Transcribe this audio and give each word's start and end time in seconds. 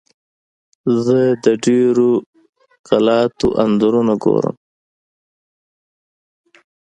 زه 1.03 1.19
د 1.43 1.45
زړو 1.69 2.11
قلعاتو 2.87 3.47
انځورونه 3.63 4.13
ګورم. 4.23 4.55